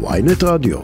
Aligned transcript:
ויינט 0.00 0.44
רדיו. 0.44 0.78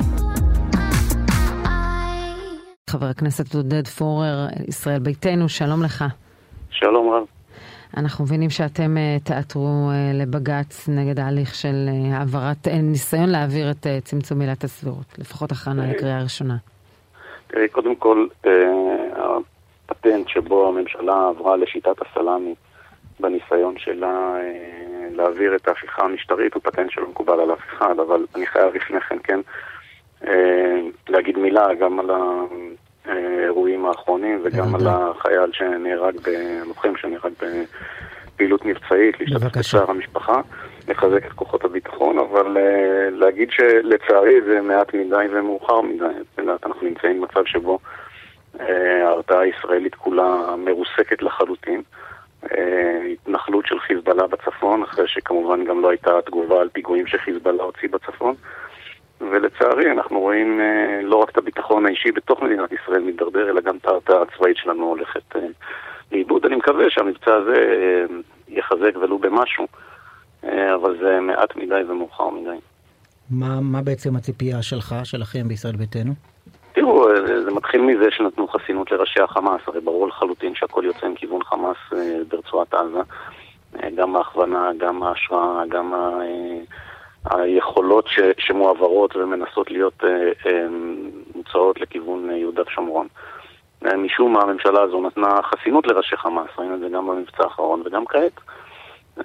חבר 2.90 3.06
הכנסת 3.06 3.54
עודד 3.54 3.86
פורר, 3.86 4.46
ישראל 4.68 4.98
ביתנו, 4.98 5.48
שלום 5.48 5.82
לך. 5.82 6.04
שלום 6.70 7.10
רב. 7.10 7.24
אנחנו 7.96 8.24
מבינים 8.24 8.50
שאתם 8.50 8.96
uh, 8.96 9.24
תעתרו 9.24 9.90
uh, 9.90 10.16
לבג"ץ 10.22 10.88
נגד 10.88 11.20
ההליך 11.20 11.54
של 11.54 11.88
uh, 11.88 12.14
העברת, 12.14 12.68
ניסיון 12.68 13.28
להעביר 13.28 13.70
את 13.70 13.86
צמצום 14.04 14.40
עילת 14.40 14.64
הסבירות, 14.64 15.18
לפחות 15.18 15.52
הכנה 15.52 15.90
לקריאה 15.90 16.22
ראשונה. 16.22 16.56
תראי, 17.46 17.68
קודם 17.68 17.96
כל, 17.96 18.26
הפטנט 19.88 20.28
שבו 20.28 20.68
הממשלה 20.68 21.28
עברה 21.28 21.56
לשיטת 21.56 21.96
הסלאמי 22.02 22.54
בניסיון 23.20 23.74
שלה 23.78 24.36
uh, 24.36 25.16
להעביר 25.16 25.56
את 25.56 25.68
ההפיכה 25.68 26.02
המשטרית 26.02 26.54
הוא 26.54 26.62
פטנט 26.62 26.90
שלא 26.90 27.08
מקובל 27.08 27.40
על 27.40 27.52
אף 27.52 27.60
אחד, 27.68 27.98
אבל 27.98 28.26
אני 28.34 28.46
חייב 28.46 28.74
לפני 28.74 29.00
כן, 29.00 29.18
כן, 29.24 29.40
uh, 30.22 30.28
להגיד 31.08 31.38
מילה 31.38 31.74
גם 31.74 32.00
על. 32.00 32.10
האירועים 33.04 33.86
האחרונים 33.86 34.40
וגם 34.44 34.74
על 34.74 34.86
החייל 34.86 35.52
שנהרג, 35.52 36.14
לוחם 36.66 36.96
שנהרג 36.96 37.32
בפעילות 37.32 38.64
מבצעית, 38.64 39.20
להשתתף 39.20 39.58
בצער 39.58 39.90
המשפחה, 39.90 40.40
לחזק 40.88 41.26
את 41.26 41.32
כוחות 41.32 41.64
הביטחון, 41.64 42.18
אבל 42.18 42.56
להגיד 43.10 43.48
שלצערי 43.50 44.40
זה 44.46 44.60
מעט 44.60 44.94
מדי 44.94 45.26
ומאוחר 45.32 45.80
מדי. 45.80 46.04
אנחנו 46.38 46.88
נמצאים 46.88 47.20
במצב 47.20 47.44
שבו 47.46 47.78
ההרתעה 48.58 49.40
הישראלית 49.40 49.94
כולה 49.94 50.56
מרוסקת 50.58 51.22
לחלוטין. 51.22 51.82
חיזבאללה 54.14 54.26
בצפון, 54.26 54.82
אחרי 54.82 55.08
שכמובן 55.08 55.64
גם 55.64 55.80
לא 55.80 55.90
הייתה 55.90 56.10
תגובה 56.26 56.60
על 56.60 56.68
פיגועים 56.68 57.06
שחיזבאללה 57.06 57.62
הוציא 57.62 57.88
בצפון. 57.88 58.34
ולצערי 59.20 59.90
אנחנו 59.90 60.20
רואים 60.20 60.60
אה, 60.60 61.00
לא 61.02 61.16
רק 61.16 61.30
את 61.30 61.38
הביטחון 61.38 61.86
האישי 61.86 62.12
בתוך 62.12 62.42
מדינת 62.42 62.72
ישראל 62.72 63.02
מתדרדר, 63.02 63.50
אלא 63.50 63.60
גם 63.60 63.76
את 63.76 63.86
ההרתעה 63.86 64.22
הצבאית 64.22 64.56
שלנו 64.56 64.84
הולכת 64.84 65.36
אה, 65.36 65.40
לאיבוד. 66.12 66.46
אני 66.46 66.56
מקווה 66.56 66.84
שהמבצע 66.90 67.34
הזה 67.34 67.54
אה, 67.54 68.04
יחזק 68.48 68.96
ולו 69.02 69.18
במשהו, 69.18 69.66
אבל 70.74 70.96
זה 71.00 71.20
מעט 71.20 71.56
מדי 71.56 71.82
ומאוחר 71.88 72.30
מדי. 72.30 72.58
מה, 73.30 73.60
מה 73.60 73.82
בעצם 73.82 74.16
הציפייה 74.16 74.62
שלך, 74.62 74.94
שלכם 75.04 75.48
בישראל 75.48 75.76
ביתנו? 75.76 76.12
תראו, 76.72 77.08
זה 77.44 77.50
מתחיל 77.50 77.80
מזה 77.80 78.10
שנתנו 78.10 78.48
חסינות 78.48 78.92
לראשי 78.92 79.20
החמאס, 79.20 79.60
הרי 79.66 79.80
ברור 79.80 80.08
לחלוטין 80.08 80.54
שהכל 80.54 80.82
יוצא 80.84 81.06
עם 81.06 81.14
כיוון 81.14 81.44
חמאס 81.44 81.76
ברצועת 82.28 82.74
עזה. 82.74 83.00
אה, 83.82 83.90
גם 83.94 84.16
ההכוונה, 84.16 84.70
גם 84.78 85.02
ההשראה, 85.02 85.66
גם 85.68 85.94
ה... 85.94 86.20
היכולות 87.30 88.06
ש, 88.08 88.20
שמועברות 88.38 89.16
ומנסות 89.16 89.70
להיות 89.70 90.04
אה, 90.04 90.32
אה, 90.46 90.66
מוצאות 91.34 91.80
לכיוון 91.80 92.30
אה, 92.30 92.36
יהודה 92.36 92.62
ושומרון. 92.66 93.06
אה, 93.86 93.96
משום 93.96 94.32
מה 94.32 94.42
הממשלה 94.42 94.82
הזו 94.82 95.00
נתנה 95.00 95.42
חסינות 95.42 95.86
לראשי 95.86 96.16
חמאס, 96.16 96.48
ראינו 96.58 96.74
את 96.74 96.80
זה 96.80 96.88
גם 96.88 97.06
במבצע 97.06 97.44
האחרון 97.44 97.82
וגם 97.84 98.06
כעת. 98.06 98.40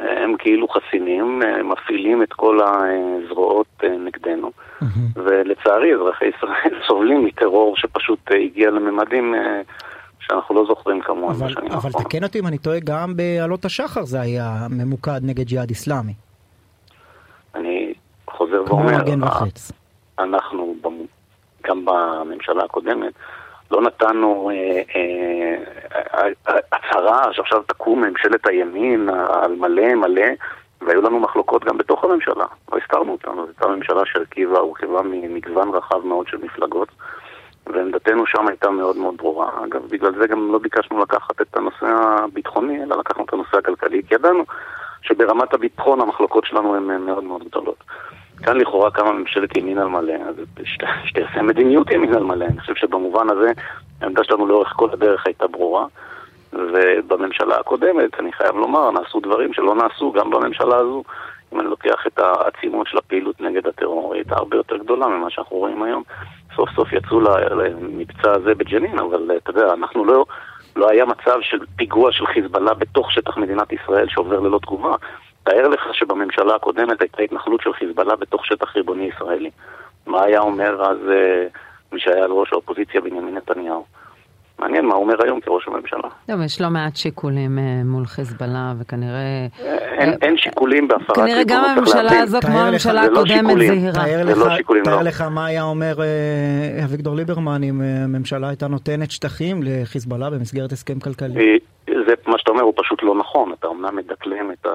אה, 0.01 0.23
הם 0.23 0.35
כאילו 0.37 0.67
חסינים, 0.67 1.41
אה, 1.43 1.63
מפעילים 1.63 2.23
את 2.23 2.33
כל 2.33 2.59
הזרועות 2.63 3.67
אה, 3.83 3.89
נגדנו. 3.89 4.51
Mm-hmm. 4.81 4.85
ולצערי 5.15 5.93
אזרחי 5.93 6.25
ישראל 6.25 6.81
סובלים 6.87 7.25
מטרור 7.25 7.77
שפשוט 7.77 8.31
אה, 8.31 8.37
הגיע 8.37 8.69
לממדים 8.69 9.35
אה, 9.35 9.61
שאנחנו 10.19 10.55
לא 10.55 10.65
זוכרים 10.67 11.01
כמוהם 11.01 11.35
אבל, 11.35 11.47
בשנים 11.47 11.71
אבל 11.71 11.75
האחרונות. 11.75 12.11
תקן 12.11 12.23
אותי 12.23 12.39
אם 12.39 12.47
אני 12.47 12.57
טועה, 12.57 12.79
גם 12.83 13.15
בעלות 13.15 13.65
השחר 13.65 14.05
זה 14.05 14.21
היה 14.21 14.67
ממוקד 14.69 15.19
נגד 15.23 15.45
ג'יהאד 15.45 15.69
איסלאמי. 15.69 16.13
אני 17.55 17.93
חוזר 18.27 18.63
ואומר. 18.67 18.97
אנחנו 20.19 20.75
גם 21.63 21.85
בממשלה 21.85 22.63
הקודמת 22.63 23.13
לא 23.71 23.81
נתנו 23.81 24.51
אה, 24.53 24.81
אה, 24.95 26.27
אה, 26.47 26.59
הצהרה 26.71 27.33
שעכשיו 27.33 27.61
תקום 27.67 28.03
ממשלת 28.03 28.47
הימין 28.47 29.09
על 29.09 29.55
מלא 29.55 29.95
מלא 29.95 30.27
והיו 30.81 31.01
לנו 31.01 31.19
מחלוקות 31.19 31.65
גם 31.65 31.77
בתוך 31.77 32.03
הממשלה, 32.03 32.45
לא 32.71 32.77
הסתרנו 32.77 33.11
אותן, 33.11 33.35
זו 33.35 33.45
הייתה 33.47 33.67
ממשלה 33.67 34.01
שהרכיבה, 34.05 34.59
הורכבה 34.59 35.01
ממגוון 35.01 35.69
רחב 35.69 36.05
מאוד 36.05 36.27
של 36.27 36.37
מפלגות 36.37 36.89
ועמדתנו 37.73 38.25
שם 38.25 38.47
הייתה 38.47 38.69
מאוד 38.69 38.97
מאוד 38.97 39.17
ברורה. 39.17 39.49
אגב, 39.65 39.81
בגלל 39.89 40.11
זה 40.21 40.27
גם 40.27 40.51
לא 40.51 40.57
ביקשנו 40.59 40.99
לקחת 40.99 41.41
את 41.41 41.57
הנושא 41.57 41.85
הביטחוני, 41.85 42.83
אלא 42.83 42.97
לקחנו 42.97 43.25
את 43.25 43.33
הנושא 43.33 43.57
הכלכלי, 43.57 44.01
כי 44.07 44.15
ידענו 44.15 44.43
שברמת 45.01 45.53
הביטחון 45.53 46.01
המחלוקות 46.01 46.45
שלנו 46.45 46.75
הן 46.75 46.83
מאוד 47.05 47.23
מאוד 47.23 47.43
גדולות. 47.43 47.83
כאן 48.43 48.57
לכאורה 48.57 48.91
קמה 48.91 49.11
ממשלת 49.11 49.57
ימין 49.57 49.77
על 49.77 49.87
מלא, 49.87 50.13
אז 50.13 50.35
שת- 50.63 50.83
שתעשה 51.05 51.41
מדיניות 51.41 51.91
ימין 51.91 52.13
על 52.13 52.23
מלא. 52.23 52.45
אני 52.45 52.59
חושב 52.59 52.75
שבמובן 52.75 53.29
הזה 53.29 53.51
העמדה 54.01 54.23
שלנו 54.23 54.47
לאורך 54.47 54.73
כל 54.75 54.89
הדרך 54.93 55.25
הייתה 55.25 55.47
ברורה, 55.47 55.85
ובממשלה 56.53 57.59
הקודמת, 57.59 58.19
אני 58.19 58.33
חייב 58.33 58.55
לומר, 58.55 58.91
נעשו 58.91 59.19
דברים 59.19 59.53
שלא 59.53 59.75
נעשו 59.75 60.11
גם 60.11 60.29
בממשלה 60.29 60.75
הזו. 60.75 61.03
אם 61.53 61.59
אני 61.59 61.67
לוקח 61.69 62.07
את 62.07 62.19
העצימות 62.19 62.87
של 62.87 62.97
הפעילות 62.97 63.41
נגד 63.41 63.67
הטרור, 63.67 64.13
היא 64.13 64.19
הייתה 64.21 64.35
הרבה 64.35 64.57
יותר 64.57 64.77
גדולה 64.77 65.07
ממה 65.07 65.29
שאנחנו 65.29 65.57
רואים 65.57 65.83
היום. 65.83 66.03
סוף 66.55 66.69
סוף 66.75 66.93
יצאו 66.93 67.19
למבצע 67.21 68.31
הזה 68.31 68.55
בג'נין, 68.55 68.99
אבל 68.99 69.31
אתה 69.37 69.49
יודע, 69.49 69.73
אנחנו 69.73 70.05
לא... 70.05 70.25
לא 70.75 70.89
היה 70.89 71.05
מצב 71.05 71.37
של 71.41 71.57
פיגוע 71.75 72.11
של 72.11 72.25
חיזבאללה 72.25 72.73
בתוך 72.73 73.11
שטח 73.11 73.37
מדינת 73.37 73.71
ישראל 73.71 74.07
שעובר 74.09 74.39
ללא 74.39 74.59
תגובה. 74.61 74.95
תאר 75.43 75.67
לך 75.67 75.81
שבממשלה 75.93 76.55
הקודמת 76.55 77.01
הייתה 77.01 77.21
התנחלות 77.21 77.61
של 77.61 77.73
חיזבאללה 77.73 78.15
בתוך 78.15 78.45
שטח 78.45 78.75
ריבוני 78.75 79.09
ישראלי. 79.15 79.49
מה 80.07 80.23
היה 80.23 80.39
אומר 80.39 80.83
אז 80.83 80.97
אה, 81.11 81.47
מי 81.91 81.99
שהיה 81.99 82.23
על 82.23 82.31
ראש 82.31 82.53
האופוזיציה 82.53 83.01
בנימין 83.01 83.35
נתניהו? 83.37 83.85
מעניין 84.59 84.85
מה 84.85 84.93
הוא 84.95 85.03
אומר 85.03 85.15
היום 85.23 85.39
כראש 85.41 85.67
הממשלה. 85.67 86.09
טוב, 86.27 86.41
יש 86.41 86.61
לא 86.61 86.69
מעט 86.69 86.95
שיקולים 86.95 87.59
אה, 87.59 87.63
מול 87.85 88.05
חיזבאללה, 88.05 88.73
וכנראה... 88.79 89.47
אין, 89.99 90.13
אין 90.21 90.37
שיקולים 90.37 90.87
בהפרת 90.87 91.15
כנראה 91.15 91.43
גם 91.47 91.63
ריבונות, 91.63 91.95
הממשלה. 91.95 92.21
הזו, 92.21 92.37
כמו 92.41 92.59
הממשלה 92.59 93.07
לא 93.07 93.19
הקודמת. 93.19 93.57
זהירה. 93.57 93.93
תאר 93.93 94.23
זה 94.25 94.31
לך, 94.31 94.37
לא 94.37 94.55
שיקולים, 94.57 94.83
תאר 94.83 94.95
לא. 94.95 95.01
לך 95.01 95.21
מה 95.21 95.45
היה 95.45 95.63
אומר 95.63 96.01
אה, 96.01 96.05
אביגדור 96.85 97.15
ליברמן 97.15 97.63
אם 97.63 97.81
אה, 97.81 98.03
הממשלה 98.03 98.47
הייתה 98.49 98.67
נותנת 98.67 99.11
שטחים 99.11 99.59
לחיזבאללה 99.63 100.29
במסגרת 100.29 100.71
הסכם 100.71 100.99
כלכלי. 100.99 101.39
אה, 101.39 101.55
זה 102.07 102.13
מה 102.27 102.37
שאתה 102.37 102.51
אומר 102.51 102.61
הוא 102.61 102.73
פשוט 102.77 103.03
לא 103.03 103.15
נכון, 103.15 103.53
אתה 103.59 103.67
אומנם 103.67 103.95
מדקלם 103.95 104.51
את 104.51 104.65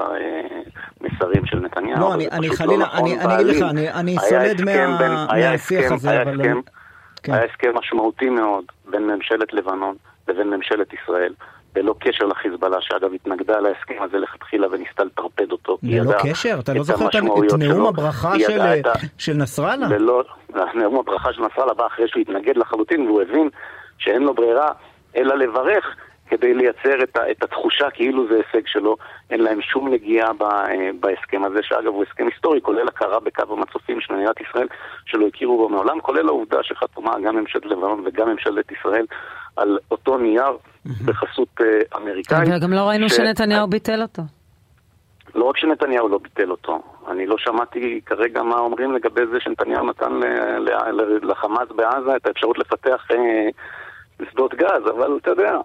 המסרים 1.00 1.46
של 1.46 1.58
נתניהו, 1.60 2.00
לא, 2.00 2.14
אני- 2.14 2.28
אני 2.32 2.46
פשוט 2.48 2.58
חלילה- 2.58 2.76
לא 2.78 2.86
נכון 2.86 3.00
אני- 3.10 3.20
אני 3.24 3.34
אגיד 3.34 3.46
לך. 3.46 3.62
אני- 3.94 4.16
סולד 4.18 4.62
מהשיח 4.64 5.52
הסכם- 5.54 5.94
הזה, 5.94 6.10
היה 6.10 6.22
אבל- 6.22 6.40
הסכם- 6.40 6.60
כן. 7.24 7.32
היה 7.32 7.44
הסכם 7.44 7.78
משמעותי 7.78 8.28
מאוד 8.30 8.64
בין 8.90 9.02
ממשלת 9.06 9.52
לבנון 9.52 9.94
לבין 10.28 10.50
ממשלת 10.50 10.86
ישראל, 10.92 11.32
ללא 11.76 11.94
קשר 12.00 12.24
לחיזבאללה, 12.24 12.76
שאגב 12.80 13.14
התנגדה 13.14 13.60
להסכם 13.60 13.94
הזה 14.02 14.18
לכתחילה 14.18 14.66
וניסתה 14.70 15.04
לטרפד 15.04 15.52
אותו. 15.52 15.78
ללא 15.82 16.12
קשר? 16.22 16.56
אתה 16.60 16.74
לא 16.74 16.82
זוכר 16.82 17.08
את 17.08 17.14
את 17.16 17.58
נאום. 17.58 17.86
הברכה 17.86 18.38
של- 18.38 18.60
את 18.60 18.86
ה- 18.86 18.92
של 19.18 19.32
נסראללה? 19.32 19.86
ולא, 19.90 20.22
נאום 20.74 20.96
הברכה 20.98 21.32
של 21.32 21.42
נסראללה 21.42 21.74
בא 21.74 21.86
אחרי 21.86 22.08
שהוא 22.08 22.20
התנגד 22.20 22.56
לחלוטין 22.56 23.06
והוא 23.06 23.22
הבין 23.22 23.48
שאין 23.98 24.22
לו 24.22 24.34
ברירה 24.34 24.68
אלא 25.16 25.34
לברך 25.38 25.96
כדי 26.28 26.54
לייצר 26.54 27.02
את, 27.02 27.16
ה, 27.16 27.30
את 27.30 27.42
התחושה 27.42 27.90
כאילו 27.90 28.28
זה 28.28 28.34
הישג 28.34 28.66
שלו. 28.66 28.96
אין 29.30 29.40
להם 29.40 29.62
שום 29.62 29.88
נגיעה 29.88 30.32
ב, 30.32 30.42
אה, 30.42 30.90
בהסכם 31.00 31.44
הזה, 31.44 31.58
שאגב 31.62 31.86
הוא 31.86 32.04
הסכם 32.08 32.26
היסטורי, 32.26 32.60
כולל 32.60 32.88
הכרה 32.88 33.20
בקו 33.20 33.42
המצופים 33.50 34.00
של 34.00 34.14
מדינת 34.14 34.40
ישראל 34.40 34.66
שלא 35.06 35.26
הכירו 35.26 35.56
בו 35.56 35.68
מעולם, 35.68 36.00
כולל 36.00 36.28
העובדה 36.28 36.58
שחתומה 36.62 37.14
גם 37.24 37.36
ממשלת 37.36 37.66
לבנון 37.66 38.02
וגם 38.06 38.28
ממשלת 38.28 38.72
ישראל 38.72 39.06
על 39.56 39.78
אותו 39.90 40.18
נייר 40.18 40.56
בחסות 41.04 41.48
אה, 41.60 41.66
אמריקאית. 41.96 42.48
וגם 42.56 42.72
לא 42.72 42.80
ראינו 42.88 43.08
ש- 43.08 43.12
שנתניהו 43.16 43.66
ביטל 43.66 44.02
אותו. 44.02 44.22
לא 45.34 45.44
רק 45.44 45.56
שנתניהו 45.56 46.08
לא 46.08 46.18
ביטל 46.18 46.50
אותו, 46.50 46.82
אני 47.08 47.26
לא 47.26 47.38
שמעתי 47.38 48.00
כרגע 48.06 48.42
מה 48.42 48.58
אומרים 48.58 48.92
לגבי 48.92 49.26
זה 49.26 49.40
שנתניהו 49.40 49.86
נתן 49.86 50.12
לחמאס 51.22 51.68
בעזה 51.76 52.16
את 52.16 52.26
האפשרות 52.26 52.58
לפתח 52.58 53.06
אה, 53.10 53.48
שדות 54.30 54.54
גז, 54.54 54.90
אבל 54.96 55.18
אתה 55.22 55.30
יודע, 55.30 55.56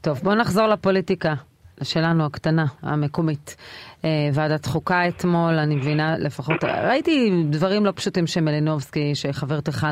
טוב, 0.00 0.20
בואו 0.22 0.34
נחזור 0.34 0.66
לפוליטיקה, 0.66 1.34
שלנו 1.82 2.26
הקטנה, 2.26 2.64
המקומית. 2.82 3.56
אה, 4.04 4.10
ועדת 4.32 4.66
חוקה 4.66 5.08
אתמול, 5.08 5.54
אני 5.54 5.76
מבינה 5.76 6.18
לפחות, 6.18 6.64
ראיתי 6.64 7.42
דברים 7.50 7.86
לא 7.86 7.92
פשוטים 7.94 8.26
שמלינובסקי, 8.26 9.14
שחברתך 9.14 9.86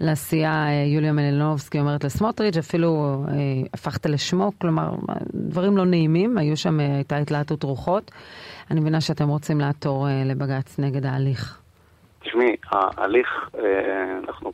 לסיעה 0.00 0.68
אה, 0.68 0.84
יוליה 0.86 1.12
מלינובסקי 1.12 1.78
אומרת 1.78 2.04
לסמוטריץ', 2.04 2.56
אפילו 2.56 3.24
אה, 3.28 3.34
הפכת 3.74 4.06
לשמו, 4.06 4.52
כלומר, 4.60 4.90
דברים 5.34 5.76
לא 5.76 5.84
נעימים, 5.86 6.38
היו 6.38 6.56
שם, 6.56 6.80
הייתה 6.80 7.16
התלהטות 7.16 7.62
רוחות. 7.62 8.10
אני 8.70 8.80
מבינה 8.80 9.00
שאתם 9.00 9.28
רוצים 9.28 9.60
לעתור 9.60 10.06
לבג"ץ 10.24 10.78
נגד 10.78 11.06
ההליך. 11.06 11.60
תשמעי, 12.20 12.56
ההליך, 12.72 13.28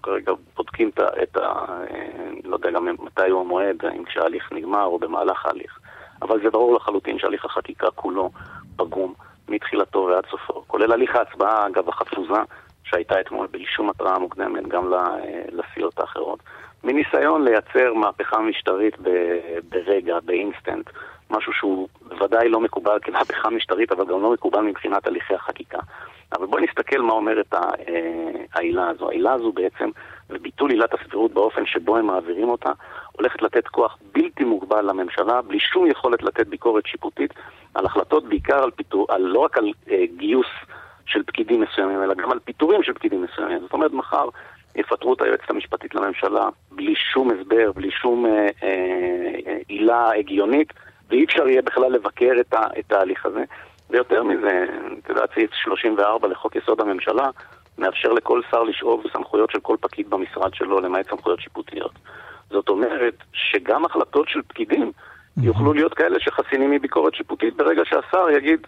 כרגע 0.02 0.32
בודקים 0.56 0.90
את 1.22 1.36
ה... 1.36 1.40
אה, 1.40 2.30
לא 2.44 2.56
יודע 2.56 2.70
גם 2.70 2.88
מתי 2.98 3.30
הוא 3.30 3.40
המועד, 3.40 3.84
האם 3.84 4.04
כשההליך 4.04 4.52
נגמר 4.52 4.84
או 4.84 4.98
במהלך 4.98 5.46
ההליך. 5.46 5.78
אבל 6.22 6.42
זה 6.42 6.50
ברור 6.50 6.74
לחלוטין 6.74 7.18
שהליך 7.18 7.44
החקיקה 7.44 7.90
כולו 7.90 8.30
פגום 8.76 9.14
מתחילתו 9.48 10.08
ועד 10.10 10.26
סופו. 10.30 10.64
כולל 10.66 10.92
הליך 10.92 11.16
ההצבעה, 11.16 11.66
אגב, 11.66 11.88
החפוזה, 11.88 12.40
שהייתה 12.84 13.20
אתמול 13.20 13.46
בלי 13.50 13.66
שום 13.66 13.90
התראה 13.90 14.18
מוקדמת 14.18 14.68
גם 14.68 14.92
לסיעות 15.52 16.00
האחרות, 16.00 16.38
מניסיון 16.84 17.44
לייצר 17.44 17.94
מהפכה 17.94 18.38
משטרית 18.38 18.96
ברגע, 19.68 20.20
באינסטנט, 20.24 20.90
משהו 21.30 21.52
שהוא 21.52 21.88
בוודאי 22.08 22.48
לא 22.48 22.60
מקובל 22.60 22.98
כמהפכה 23.02 23.50
משטרית, 23.50 23.92
אבל 23.92 24.04
גם 24.04 24.22
לא 24.22 24.32
מקובל 24.32 24.60
מבחינת 24.60 25.06
הליכי 25.06 25.34
החקיקה. 25.34 25.78
אבל 26.32 26.46
בואי 26.46 26.64
נסתכל 26.64 27.02
מה 27.02 27.12
אומרת 27.12 27.54
אה, 27.54 27.60
העילה 28.54 28.88
הזו. 28.88 29.08
העילה 29.08 29.32
הזו 29.32 29.52
בעצם, 29.52 29.90
וביטול 30.30 30.70
עילת 30.70 30.94
הסבירות 30.94 31.32
באופן 31.32 31.66
שבו 31.66 31.96
הם 31.96 32.06
מעבירים 32.06 32.48
אותה, 32.48 32.72
הולכת 33.12 33.42
לתת 33.42 33.68
כוח 33.68 33.98
בלתי 34.14 34.44
מוגבל 34.44 34.90
לממשלה, 34.90 35.42
בלי 35.42 35.60
שום 35.60 35.86
יכולת 35.86 36.22
לתת 36.22 36.46
ביקורת 36.46 36.86
שיפוטית 36.86 37.34
על 37.74 37.86
החלטות, 37.86 38.28
בעיקר 38.28 38.62
על 38.62 38.70
פיתור, 38.70 39.06
על, 39.08 39.22
לא 39.22 39.38
רק 39.38 39.58
על 39.58 39.72
אה, 39.90 40.04
גיוס 40.16 40.46
של 41.06 41.22
פקידים 41.22 41.60
מסוימים, 41.60 42.02
אלא 42.02 42.14
גם 42.14 42.32
על 42.32 42.38
פיטורים 42.38 42.82
של 42.82 42.92
פקידים 42.92 43.22
מסוימים. 43.22 43.60
זאת 43.60 43.72
אומרת, 43.72 43.92
מחר 43.92 44.28
יפטרו 44.76 45.14
את 45.14 45.22
היועצת 45.22 45.50
המשפטית 45.50 45.94
לממשלה 45.94 46.48
בלי 46.72 46.94
שום 47.12 47.30
הסבר, 47.30 47.72
בלי 47.72 47.90
שום 47.90 48.26
אה, 48.26 48.48
אה, 48.62 49.56
עילה 49.68 50.10
הגיונית, 50.18 50.72
ואי 51.10 51.24
אפשר 51.24 51.48
יהיה 51.48 51.62
בכלל 51.62 51.92
לבקר 51.92 52.32
את, 52.40 52.54
ה, 52.54 52.66
את 52.78 52.92
ההליך 52.92 53.26
הזה. 53.26 53.44
ויותר 53.90 54.22
מזה, 54.22 54.64
את 55.04 55.08
יודעת, 55.08 55.30
סעיף 55.34 55.50
34 55.54 56.28
לחוק 56.28 56.56
יסוד 56.56 56.80
הממשלה 56.80 57.28
מאפשר 57.78 58.12
לכל 58.12 58.40
שר 58.50 58.62
לשאוב 58.62 59.04
סמכויות 59.12 59.50
של 59.50 59.60
כל 59.60 59.76
פקיד 59.80 60.10
במשרד 60.10 60.54
שלו, 60.54 60.80
למעט 60.80 61.10
סמכויות 61.10 61.40
שיפוטיות. 61.40 61.92
זאת 62.50 62.68
אומרת 62.68 63.14
שגם 63.32 63.84
החלטות 63.84 64.28
של 64.28 64.40
פקידים 64.48 64.92
יוכלו 65.42 65.72
להיות 65.72 65.94
כאלה 65.94 66.20
שחסינים 66.20 66.70
מביקורת 66.70 67.14
שיפוטית 67.14 67.56
ברגע 67.56 67.82
שהשר 67.84 68.30
יגיד 68.36 68.66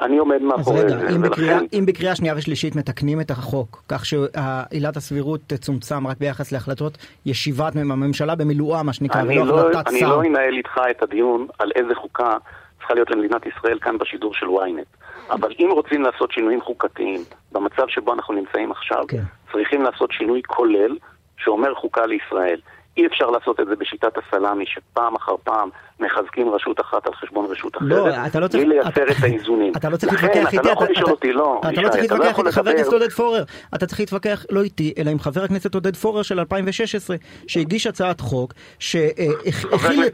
אני 0.00 0.18
עומד 0.18 0.42
מאחורי 0.42 0.80
זה. 0.80 0.86
אז 0.86 0.92
רגע, 0.92 1.14
אם, 1.14 1.22
ולכן... 1.22 1.30
בקריאה, 1.30 1.58
אם 1.72 1.86
בקריאה 1.86 2.16
שנייה 2.16 2.34
ושלישית 2.36 2.76
מתקנים 2.76 3.20
את 3.20 3.30
החוק, 3.30 3.82
כך 3.88 4.06
שעילת 4.06 4.96
הסבירות 4.96 5.40
תצומצם 5.46 6.06
רק 6.06 6.16
ביחס 6.18 6.52
להחלטות 6.52 6.98
ישיבת 7.26 7.76
הממשלה 7.76 8.34
במילואה, 8.34 8.82
מה 8.82 8.92
שנקרא, 8.92 9.22
ולא 9.22 9.46
לא, 9.46 9.60
החלטת 9.60 9.90
שר. 9.90 9.96
אני 9.96 10.00
לא 10.00 10.22
אנהל 10.22 10.56
איתך 10.56 10.80
את 10.90 11.02
הדיון 11.02 11.46
על 11.58 11.70
איזה 11.76 11.94
חוקה 11.94 12.36
צריכה 12.82 12.94
להיות 12.94 13.10
למדינת 13.10 13.46
ישראל 13.46 13.78
כאן 13.78 13.98
בשידור 13.98 14.34
של 14.34 14.46
ynet. 14.46 15.02
אבל 15.30 15.52
אם 15.58 15.68
רוצים 15.70 16.02
לעשות 16.02 16.32
שינויים 16.32 16.60
חוקתיים 16.60 17.20
במצב 17.52 17.88
שבו 17.88 18.12
אנחנו 18.12 18.34
נמצאים 18.34 18.70
עכשיו, 18.70 19.04
כן. 19.08 19.22
צריכים 19.52 19.82
לעשות 19.82 20.12
שינוי 20.12 20.42
כולל 20.46 20.96
שאומר 21.36 21.74
חוקה 21.74 22.06
לישראל. 22.06 22.60
אי 22.96 23.06
אפשר 23.06 23.30
לעשות 23.30 23.60
את 23.60 23.66
זה 23.66 23.76
בשיטת 23.76 24.18
הסלאמי, 24.18 24.64
שפעם 24.66 25.14
אחר 25.14 25.34
פעם 25.44 25.68
מחזקים 26.00 26.50
רשות 26.50 26.80
אחת 26.80 27.06
על 27.06 27.14
חשבון 27.14 27.46
רשות 27.50 27.76
אחרת, 27.76 27.88
לא, 27.88 28.26
אתה 28.26 28.40
לא 28.40 28.48
צריך, 28.48 28.64
בלי 28.64 28.74
לייצר 28.74 29.02
את 29.10 29.22
האיזונים. 29.22 29.72
אתה 29.76 29.88
לא 29.88 29.96
צריך 29.96 30.12
להתווכח 30.12 30.46
איתי, 30.46 30.56
אתה 30.56 30.68
לא 30.68 30.72
יכול 30.72 30.88
לשאול 30.90 31.10
אותי, 31.10 31.32
לא, 31.32 31.60
אתה 31.72 31.80
לא 31.80 31.88
צריך 31.88 32.02
להתווכח 32.02 32.38
איתי, 32.38 32.52
חבר 32.52 32.70
הכנסת 32.70 32.92
עודד 32.92 33.10
פורר, 33.10 33.44
אתה 33.74 33.86
צריך 33.86 34.00
להתווכח 34.00 34.46
לא 34.50 34.62
איתי, 34.62 34.94
אלא 34.98 35.10
עם 35.10 35.18
חבר 35.18 35.44
הכנסת 35.44 35.74
עודד 35.74 35.96
פורר 35.96 36.22
של 36.22 36.38
2016, 36.38 37.16
שהגיש 37.46 37.86
הצעת 37.86 38.20
חוק, 38.20 38.52
שהכיל 38.78 40.04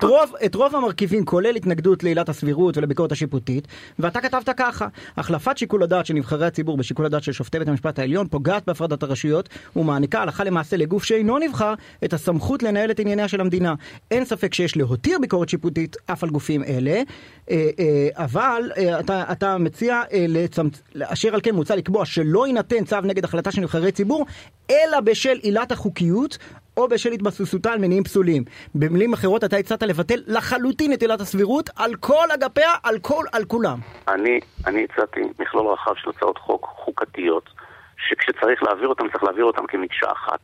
את 0.44 0.54
רוב 0.54 0.76
המרכיבים, 0.76 1.25
כולל 1.25 1.56
התנגדות 1.56 2.04
לעילת 2.04 2.28
הסבירות 2.28 2.76
ולביקורת 2.76 3.12
השיפוטית, 3.12 3.69
ואתה 3.98 4.20
כתבת 4.20 4.48
ככה, 4.56 4.86
החלפת 5.16 5.58
שיקול 5.58 5.82
הדעת 5.82 6.06
של 6.06 6.14
נבחרי 6.14 6.46
הציבור 6.46 6.76
בשיקול 6.76 7.06
הדעת 7.06 7.22
של 7.22 7.32
שופטי 7.32 7.58
בית 7.58 7.69
המשפט 7.69 7.98
העליון 7.98 8.28
פוגעת 8.28 8.66
בהפרדת 8.66 9.02
הרשויות 9.02 9.48
ומעניקה 9.76 10.22
הלכה 10.22 10.44
למעשה 10.44 10.76
לגוף 10.76 11.04
שאינו 11.04 11.38
נבחר 11.38 11.75
את 12.04 12.12
הסמכות 12.12 12.62
לנהל 12.68 12.90
את 12.90 12.98
ענייניה 13.00 13.28
של 13.28 13.40
המדינה. 13.40 13.74
אין 14.10 14.24
ספק 14.24 14.54
שיש 14.54 14.76
להותיר 14.76 15.18
ביקורת 15.18 15.48
שיפוטית 15.48 15.96
אף 16.12 16.24
על 16.24 16.30
גופים 16.30 16.64
אלה, 16.64 16.90
אה, 17.50 17.70
אה, 17.78 18.24
אבל 18.24 18.70
אה, 18.76 19.00
אתה, 19.00 19.24
אתה 19.32 19.58
מציע, 19.58 20.02
לצמצ... 20.28 20.82
אשר 21.02 21.34
על 21.34 21.40
כן 21.42 21.54
מוצע 21.54 21.76
לקבוע 21.76 22.04
שלא 22.04 22.46
יינתן 22.46 22.84
צו 22.84 23.00
נגד 23.00 23.24
החלטה 23.24 23.52
של 23.52 23.60
נבחרי 23.60 23.92
ציבור, 23.92 24.26
אלא 24.70 25.00
בשל 25.00 25.38
עילת 25.42 25.72
החוקיות. 25.72 26.38
או 26.78 26.88
בשל 26.88 27.12
התבססותה 27.12 27.72
על 27.72 27.78
מניעים 27.78 28.04
פסולים. 28.04 28.44
במילים 28.74 29.12
אחרות 29.12 29.44
אתה 29.44 29.56
הצעת 29.56 29.82
לבטל 29.82 30.22
לחלוטין 30.26 30.92
את 30.92 31.02
עילת 31.02 31.20
הסבירות 31.20 31.70
על 31.76 31.94
כל 31.94 32.26
אגפיה, 32.34 32.70
על 32.82 32.98
כל, 32.98 33.24
על 33.32 33.44
כולם. 33.44 33.78
אני, 34.08 34.40
אני 34.66 34.84
הצעתי 34.84 35.20
מכלול 35.38 35.66
רחב 35.66 35.92
של 35.96 36.10
הצעות 36.10 36.38
חוק 36.38 36.66
חוקתיות, 36.84 37.50
שכשצריך 38.08 38.62
להעביר 38.62 38.88
אותן 38.88 39.04
צריך 39.12 39.24
להעביר 39.24 39.44
אותן 39.44 39.62
כמקשה 39.68 40.12
אחת. 40.12 40.40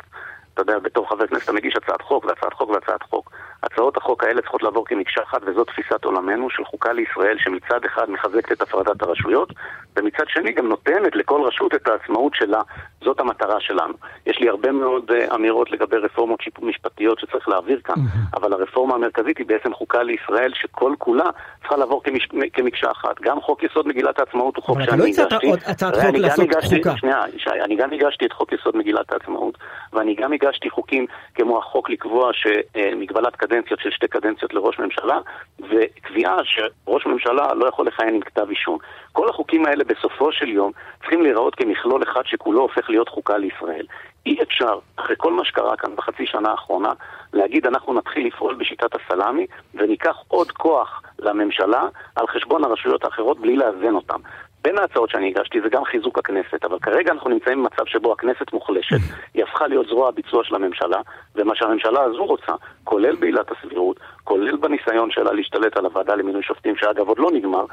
אתה 0.54 0.62
יודע, 0.62 0.78
בתור 0.78 1.08
חבר 1.08 1.26
כנסת 1.26 1.44
אתה 1.44 1.52
מגיש 1.52 1.76
הצעת 1.76 2.02
חוק 2.02 2.24
והצעת 2.24 2.52
חוק 2.52 2.70
והצעת 2.70 3.02
חוק. 3.02 3.30
הצעות 3.62 3.96
החוק 3.96 4.24
האלה 4.24 4.40
צריכות 4.42 4.62
לעבור 4.62 4.86
כמקשה 4.86 5.22
אחת, 5.22 5.40
וזאת 5.46 5.66
תפיסת 5.66 6.04
עולמנו 6.04 6.50
של 6.50 6.64
חוקה 6.64 6.92
לישראל, 6.92 7.36
שמצד 7.38 7.84
אחד 7.84 8.10
מחזקת 8.10 8.52
את 8.52 8.62
הפרדת 8.62 9.02
הרשויות, 9.02 9.52
ומצד 9.96 10.24
שני 10.28 10.52
גם 10.52 10.68
נותנת 10.68 11.16
לכל 11.16 11.40
רשות 11.46 11.74
את 11.74 11.88
העצמאות 11.88 12.34
שלה. 12.34 12.62
זאת 13.04 13.20
המטרה 13.20 13.60
שלנו. 13.60 13.94
יש 14.26 14.38
לי 14.40 14.48
הרבה 14.48 14.72
מאוד 14.72 15.10
uh, 15.10 15.34
אמירות 15.34 15.70
לגבי 15.70 15.96
רפורמות 15.96 16.40
משפטיות 16.62 17.18
שצריך 17.18 17.48
להעביר 17.48 17.80
כאן. 17.84 17.94
אבל 18.34 18.52
הרפורמה 18.52 18.94
המרכזית 18.94 19.38
היא 19.38 19.46
בעצם 19.46 19.74
חוקה 19.74 20.02
לישראל, 20.02 20.52
שכל 20.54 20.94
כולה 20.98 21.24
צריכה 21.60 21.76
לעבור 21.76 22.02
כמש, 22.04 22.28
כמקשה 22.52 22.90
אחת. 22.90 23.20
גם 23.20 23.40
חוק 23.40 23.62
יסוד 23.62 23.88
מגילת 23.88 24.18
העצמאות 24.18 24.56
הוא 24.56 24.64
חוק 24.64 24.78
שאני 24.82 25.02
הגשתי. 25.02 25.22
אבל 25.22 25.26
אתה 25.26 25.46
לא 25.46 25.54
הצעת 25.54 25.94
הצעת 25.94 26.06
חוק 26.06 26.16
לעשות 26.16 26.50
חוקה. 26.64 26.96
שנייה, 26.96 27.20
שי, 27.36 27.50
אני 27.64 27.76
גם 27.76 27.92
הגשתי 27.92 28.26
את 28.26 28.32
חוק 28.32 28.52
יסוד 28.52 28.76
מגילת 28.76 29.12
העצמאות, 29.12 29.58
ואני 29.92 30.14
גם 30.14 30.32
הגשתי 30.44 30.70
חוקים 30.70 31.06
כמו 31.34 31.58
החוק 31.58 31.90
לקבוע 31.90 32.30
שמגבלת 32.32 33.36
קדנציות 33.36 33.80
של 33.80 33.90
שתי 33.90 34.08
קדנציות 34.08 34.54
לראש 34.54 34.78
ממשלה, 34.78 35.18
וקביעה 35.60 36.36
שראש 36.44 37.06
ממשלה 37.06 37.54
לא 37.54 37.68
יכול 37.68 37.86
לכהן 37.86 38.14
עם 38.14 38.20
כתב 38.20 38.46
אישום. 38.50 38.78
כל 39.12 39.28
החוקים 39.28 39.66
האלה 39.66 39.84
בסופו 39.84 40.32
של 40.32 40.48
יום 40.48 40.72
צריכים 41.00 41.22
להיראות 41.22 41.54
כמכלול 41.54 42.02
אחד 42.02 42.22
שכולו 42.24 42.60
הופך 42.60 42.90
להיות 42.90 43.08
חוקה 43.08 43.38
לישראל. 43.38 43.86
אי 44.26 44.42
אפשר, 44.42 44.78
אחרי 44.96 45.16
כל 45.18 45.32
מה 45.32 45.44
שקרה 45.44 45.76
כאן 45.76 45.96
בחצי 45.96 46.26
שנה 46.26 46.50
האחרונה, 46.50 46.92
להגיד 47.32 47.66
אנחנו 47.66 47.94
נתחיל 47.94 48.26
לפעול 48.26 48.54
בשיטת 48.54 48.90
הסלאמי 48.94 49.46
וניקח 49.74 50.16
עוד 50.28 50.52
כוח 50.52 51.02
לממשלה 51.18 51.82
על 52.16 52.26
חשבון 52.26 52.64
הרשויות 52.64 53.04
האחרות 53.04 53.40
בלי 53.40 53.56
לאזן 53.56 53.94
אותם. 53.94 54.20
בין 54.64 54.78
ההצעות 54.78 55.10
שאני 55.10 55.28
הגשתי 55.28 55.60
זה 55.60 55.68
גם 55.68 55.84
חיזוק 55.84 56.18
הכנסת, 56.18 56.64
אבל 56.64 56.78
כרגע 56.78 57.12
אנחנו 57.12 57.30
נמצאים 57.30 57.58
במצב 57.62 57.86
שבו 57.86 58.12
הכנסת 58.12 58.52
מוחלשת, 58.52 58.96
היא 59.34 59.42
הפכה 59.42 59.66
להיות 59.66 59.86
זרוע 59.86 60.08
הביצוע 60.08 60.44
של 60.44 60.54
הממשלה, 60.54 61.00
ומה 61.34 61.56
שהממשלה 61.56 62.02
הזו 62.02 62.24
רוצה, 62.24 62.52
כולל 62.84 63.16
בעילת 63.16 63.50
הסבירות, 63.50 64.00
כולל 64.24 64.56
בניסיון 64.56 65.10
שלה 65.10 65.32
להשתלט 65.32 65.76
על 65.76 65.84
הוועדה 65.84 66.14
למינוי 66.14 66.42
שופטים, 66.42 66.76
שאגב 66.76 67.08
עוד 67.08 67.18
לא 67.18 67.30
נגמר, 67.32 67.64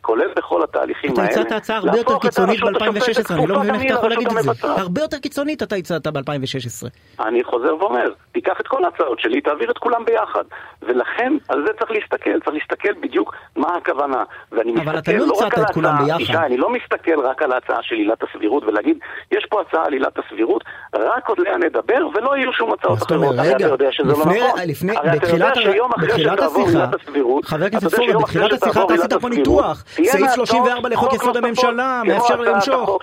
כולל 0.00 0.28
בכל 0.36 0.62
התהליכים 0.62 1.10
האלה. 1.18 1.30
אתה 1.30 1.40
הצעת 1.40 1.52
הצעה 1.52 1.76
הרבה 1.76 1.98
יותר 1.98 2.18
קיצונית 2.18 2.60
ב-2016, 2.60 3.34
אני 3.34 3.46
לא 3.46 3.60
מבין 3.60 3.74
איך 3.74 3.82
אתה 3.84 3.92
יכול 3.94 4.10
להגיד 4.10 4.28
את 4.28 4.42
זה. 4.42 4.50
הרבה 4.62 5.00
יותר 5.00 5.18
קיצונית 5.18 5.62
אתה 5.62 5.76
הצעת 5.76 6.06
ב-2016. 6.06 6.88
אני 7.20 7.44
חוזר 7.44 7.76
ואומר, 7.80 8.08
תיקח 8.32 8.60
את 8.60 8.66
כל 8.66 8.84
ההצעות 8.84 9.20
שלי, 9.20 9.40
תעביר 9.40 9.70
את 9.70 9.78
כולם 9.78 10.04
ביחד. 10.04 10.44
ולכן, 10.82 11.32
על 11.48 11.64
זה 11.66 11.72
צריך 11.78 11.90
להסתכל, 11.90 12.40
צריך 12.44 12.56
להסתכל 12.56 12.92
בדיוק 13.02 13.34
מה 13.56 13.76
הכוונה. 13.76 14.24
ואני 14.52 14.74
אבל 14.84 14.98
אתה 14.98 15.12
לא 15.12 15.26
הצעת 15.36 15.58
את 15.58 15.74
כולם 15.74 16.04
ביחד. 16.04 16.20
ישי, 16.20 16.36
אני 16.36 16.56
לא 16.56 16.70
מסתכל 16.70 17.20
רק 17.20 17.42
על 17.42 17.52
ההצעה 17.52 17.78
של 17.82 17.94
עילת 17.94 18.22
הסבירות 18.22 18.64
ולהגיד, 18.64 18.98
יש 19.32 19.46
פה 19.50 19.60
הצעה 19.60 19.84
על 19.86 19.92
עילת 19.92 20.18
הסבירות, 20.18 20.64
רק 20.94 21.28
עוד 21.28 21.38
עליה 21.40 21.56
נדבר 21.56 22.08
ולא 22.14 22.36
יהיו 22.36 22.52
שום 22.52 22.72
הצעות 22.72 22.98
אחרות. 22.98 23.38
הרי 23.38 23.56
אתה 23.56 23.64
יודע 23.64 23.92
שזה 23.92 24.08
לא 24.08 24.12
נכון. 24.12 24.32
הרי 24.96 25.16
אתה 25.16 25.30
יודע 25.30 25.50
שיום 25.54 25.90
אחרי 25.96 26.22
שתעבור 26.22 26.68
עילת 26.68 26.94
הסבירות, 26.94 27.44
חבר 27.44 27.64
הכנסת 27.64 27.94
פורר, 27.94 28.18
בתחילת 28.18 28.52
השיחה 28.52 28.84
אתה 28.84 28.94
עשית 28.94 29.12
פה 29.14 29.28
ניתוח. 29.28 29.84
סעיף 29.90 30.30
34 30.34 30.88
לחוק 30.88 31.12
יסוד 31.12 31.36
הממשלה 31.36 32.02
מאפשר 32.06 32.40
למשוך. 32.40 32.98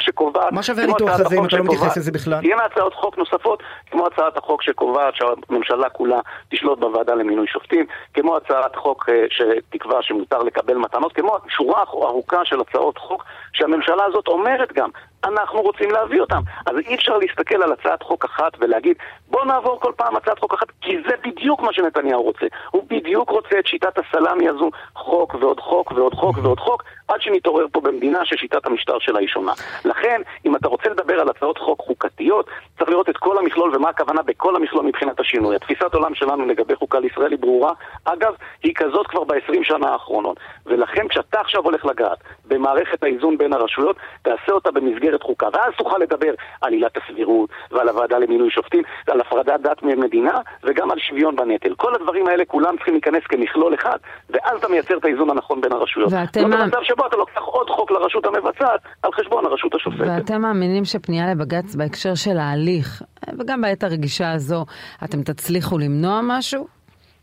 מה 0.51 0.63
שווה 0.63 0.83
הניתוח 0.83 1.19
הזה 1.19 1.35
אם 1.35 1.45
אתה 1.45 1.57
לא 1.57 1.63
מתייחס 1.63 1.97
לזה 1.97 2.11
בכלל? 2.11 2.39
תהיינה 2.41 2.63
הצעות 2.65 2.93
חוק 2.93 3.17
נוספות, 3.17 3.63
כמו 3.91 4.07
הצעת 4.07 4.37
החוק 4.37 4.61
שקובעת 4.61 5.13
שהממשלה 5.15 5.89
כולה 5.89 6.19
תשלוט 6.49 6.79
בוועדה 6.79 7.15
למינוי 7.15 7.47
שופטים, 7.47 7.85
כמו 8.13 8.37
הצעת 8.37 8.75
חוק 8.75 9.09
אה, 9.09 9.25
שתקבע 9.29 9.97
שמותר 10.01 10.43
לקבל 10.43 10.77
מתנות, 10.77 11.13
כמו 11.13 11.37
שורה 11.49 11.81
ארוכה 11.81 12.45
של 12.45 12.61
הצעות 12.61 12.97
חוק 12.97 13.23
שהממשלה 13.53 14.05
הזאת 14.05 14.27
אומרת 14.27 14.73
גם, 14.73 14.89
אנחנו 15.23 15.61
רוצים 15.61 15.91
להביא 15.91 16.21
אותם. 16.21 16.41
אז 16.65 16.75
אי 16.77 16.95
אפשר 16.95 17.17
להסתכל 17.17 17.63
על 17.63 17.71
הצעת 17.71 18.03
חוק 18.03 18.25
אחת 18.25 18.51
ולהגיד, 18.59 18.97
בוא 19.27 19.45
נעבור 19.45 19.79
כל 19.79 19.91
פעם 19.95 20.15
הצעת 20.15 20.39
חוק 20.39 20.53
אחת, 20.53 20.67
כי 20.81 20.97
זה 21.07 21.15
בדיוק 21.23 21.61
מה 21.61 21.73
שנתניהו 21.73 22.21
רוצה. 22.21 22.45
הוא 22.71 22.83
בדיוק 22.89 23.29
רוצה 23.29 23.59
את 23.59 23.67
שיטת 23.67 23.97
הסלאמי 23.97 24.49
הזו, 24.49 24.69
חוק 24.95 25.35
ועוד 25.39 25.59
חוק 25.59 25.91
ועוד 25.91 26.13
חוק 26.13 26.37
ועוד 26.37 26.59
חוק, 26.59 26.83
עד 27.07 27.21
שנתעורר 27.21 27.65
פה 27.71 27.81
במדינה 27.81 28.25
ששיטת 28.25 28.65
המשטר 28.65 28.99
שלה 28.99 29.19
היא 29.19 29.27
שונה. 29.27 29.51
לכן, 29.85 30.21
אם 30.45 30.55
אתה 30.55 30.67
רוצה 30.67 30.89
לדבר 30.89 31.19
על 31.19 31.29
הצעות 31.29 31.57
חוק 31.57 31.81
חוקתיות, 31.81 32.49
צריך 32.77 32.89
לראות 32.89 33.09
את 33.09 33.17
כל 33.17 33.37
המכלול 33.37 33.75
ומה 33.75 33.89
הכוונה 33.89 34.21
בכל 34.21 34.55
המכלול 34.55 34.85
מבחינת 34.85 35.19
השינוי. 35.19 35.55
התפיסת 35.55 35.93
עולם 35.93 36.15
שלנו 36.15 36.45
לגבי 36.45 36.75
חוקה 36.75 36.99
לישראל 36.99 37.31
היא 37.31 37.39
ברורה. 37.39 37.73
אגב, 38.05 38.33
היא 38.63 38.73
כזאת 38.75 39.07
כבר 39.07 39.23
ב-20 39.23 39.63
שנה 39.63 39.89
האחרונות. 39.89 40.37
ולכן 40.65 41.07
כשאתה 41.07 41.39
עכשיו 41.39 41.63
הולך 41.63 41.85
לגעת 41.85 42.17
במערכת 42.45 43.03
האיזון 43.03 43.37
בין 43.37 43.53
הרשויות, 43.53 43.95
תעשה 44.21 44.51
אותה 44.51 44.71
במסגרת 44.71 45.06
חוקה. 45.21 45.47
ואז 45.53 45.73
תוכל 45.77 45.97
לדבר 45.97 46.33
על 46.61 46.73
עילת 46.73 46.97
הסבירות 46.97 47.49
ועל 47.71 47.89
הוועדה 47.89 48.17
למינוי 48.17 48.49
שופטים, 48.51 48.83
על 49.07 49.21
הפרדת 49.21 49.61
דת 49.61 49.83
ממדינה 49.83 50.39
וגם 50.63 50.91
על 50.91 50.99
שוויון 50.99 51.35
בנטל. 51.35 51.75
כל 51.75 51.95
הדברים 51.95 52.27
האלה 52.27 52.45
כולם 52.45 52.75
צריכים 52.75 52.93
להיכנס 52.93 53.23
כמכלול 53.29 53.75
אחד, 53.75 53.97
ואז 54.29 54.59
אתה 54.59 54.67
מייצר 54.67 54.97
את 54.97 55.05
האיזון 55.05 55.29
הנכון 55.29 55.61
בין 55.61 55.71
הרשויות. 55.71 56.09
ואתם... 56.11 56.51
לא 56.51 56.57
במצב 56.57 56.83
שבו 56.83 57.07
אתה 57.07 57.17
לוקח 57.17 57.41
עוד 57.41 57.69
חוק 57.69 57.91
לרשות 57.91 58.25
המבצעת 58.25 58.79
על 59.03 59.11
חשבון 59.11 59.45
הרשות 59.45 59.75
השופטת. 59.75 60.07
ואתם 60.07 60.41
מאמינים 60.41 60.85
שפנייה 60.85 61.31
לבג"ץ 61.31 61.75
בהקשר 61.75 62.15
של 62.15 62.37
ההליך, 62.37 63.01
וגם 63.39 63.61
בעת 63.61 63.83
הרגישה 63.83 64.31
הזו, 64.31 64.65
אתם 65.03 65.21
תצליחו 65.21 65.77
למנוע 65.77 66.19
משהו? 66.23 66.67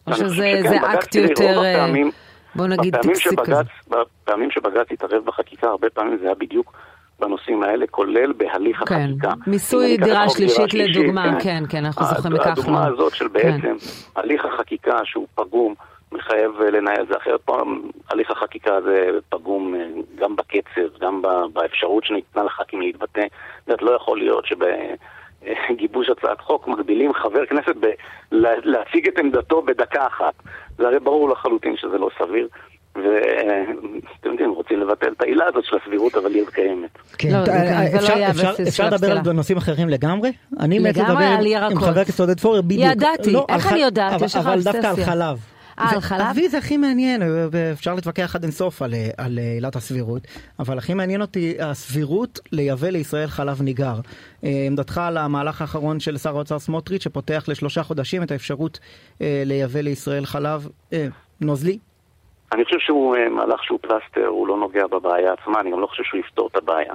או 0.06 0.12
שזה 0.12 0.60
אקט 0.94 1.14
יותר, 1.14 1.62
בוא 2.54 2.66
נגיד, 2.66 2.96
טקסי 2.96 3.36
כזה? 3.36 3.54
בפעמים 3.88 4.50
שבג"ץ 4.50 4.86
התערב 4.90 5.24
בחקיקה, 5.24 5.66
הרבה 5.66 5.90
פעמים 5.90 6.18
זה 6.18 6.24
היה 6.24 6.34
בדיוק 6.34 6.72
בנושאים 7.20 7.62
האלה, 7.62 7.86
כולל 7.86 8.32
בהליך 8.32 8.82
כן. 8.88 8.94
החקיקה. 8.94 9.32
מיסוי 9.46 9.96
דירה 9.96 10.28
שלישית 10.28 10.74
לדוגמה, 10.74 11.32
כן, 11.32 11.38
כן, 11.40 11.62
כן, 11.68 11.84
אנחנו 11.84 12.06
זוכרים 12.06 12.34
מכך. 12.34 12.46
הדוגמה 12.46 12.86
הזאת 12.86 13.14
של 13.14 13.28
בעצם 13.28 13.60
כן. 13.60 13.76
הליך 14.16 14.44
החקיקה 14.44 14.98
שהוא 15.04 15.26
פגום, 15.34 15.74
מחייב 16.12 16.60
לנהל 16.60 17.06
זה 17.08 17.16
אחרת. 17.16 17.40
פעם 17.44 17.82
הליך 18.10 18.30
החקיקה 18.30 18.76
הזה 18.76 19.06
פגום 19.28 19.74
גם 20.14 20.36
בקצב, 20.36 20.98
גם 21.00 21.22
באפשרות 21.52 22.04
שניתנה 22.04 22.42
לח"כים 22.44 22.80
להתבטא. 22.80 23.26
זאת 23.66 23.82
לא 23.82 23.90
יכול 23.90 24.18
להיות 24.18 24.44
שבגיבוש 24.46 26.10
הצעת 26.10 26.40
חוק 26.40 26.68
מגבילים 26.68 27.12
חבר 27.14 27.46
כנסת 27.46 27.76
ב- 27.80 27.92
להציג 28.64 29.08
את 29.08 29.18
עמדתו 29.18 29.62
בדקה 29.62 30.06
אחת. 30.06 30.34
זה 30.78 30.86
הרי 30.86 31.00
ברור 31.00 31.28
לחלוטין 31.28 31.76
שזה 31.76 31.98
לא 31.98 32.08
סביר. 32.18 32.48
ואתם 32.96 34.30
יודעים, 34.30 34.50
רוצים 34.50 34.80
לבטל 34.80 35.12
את 35.16 35.22
העילה 35.22 35.44
הזאת 35.48 35.64
של 35.64 35.76
הסבירות, 35.82 36.14
אבל 36.14 36.34
היא 36.34 36.44
קיימת. 36.52 36.98
כן, 37.18 37.34
אפשר 38.68 38.90
לדבר 38.90 39.10
על 39.10 39.32
נושאים 39.32 39.58
אחרים 39.58 39.88
לגמרי? 39.88 40.32
אני 40.60 40.78
מת 40.78 40.96
לדבר 40.96 41.38
עם 41.70 41.80
חבר 41.80 42.00
הכנסת 42.00 42.20
עודד 42.20 42.40
פורר 42.40 42.62
בדיוק. 42.62 42.92
ידעתי, 42.92 43.34
איך 43.48 43.72
אני 43.72 43.80
יודעת? 43.80 44.22
יש 44.22 44.36
לך 44.36 44.46
אבל 44.46 44.62
דווקא 44.62 44.86
על 44.86 44.96
חלב. 45.04 45.38
על 45.76 46.00
חלב? 46.00 46.20
אבי 46.20 46.48
זה 46.48 46.58
הכי 46.58 46.76
מעניין, 46.76 47.22
אפשר 47.72 47.94
להתווכח 47.94 48.34
עד 48.36 48.42
אינסוף 48.42 48.82
על 49.16 49.38
עילת 49.38 49.76
הסבירות, 49.76 50.22
אבל 50.58 50.78
הכי 50.78 50.94
מעניין 50.94 51.20
אותי 51.20 51.54
הסבירות 51.60 52.40
לייבא 52.52 52.88
לישראל 52.88 53.26
חלב 53.26 53.62
ניגר. 53.62 54.00
עמדתך 54.42 54.98
על 54.98 55.16
המהלך 55.16 55.60
האחרון 55.60 56.00
של 56.00 56.18
שר 56.18 56.36
האוצר 56.36 56.58
סמוטריץ', 56.58 57.02
שפותח 57.02 57.44
לשלושה 57.48 57.82
חודשים 57.82 58.22
את 58.22 58.30
האפשרות 58.30 58.78
לייבא 59.20 59.80
לישראל 59.80 60.26
חלב 60.26 60.68
נוזלי? 61.40 61.78
אני 62.54 62.64
חושב 62.64 62.78
שהוא 62.78 63.16
מהלך 63.30 63.64
שהוא 63.64 63.78
פלסטר, 63.82 64.26
הוא 64.26 64.48
לא 64.48 64.56
נוגע 64.56 64.86
בבעיה 64.86 65.32
עצמה, 65.32 65.60
אני 65.60 65.70
גם 65.70 65.80
לא 65.80 65.86
חושב 65.86 66.02
שהוא 66.02 66.20
יפתור 66.20 66.48
את 66.52 66.56
הבעיה. 66.56 66.94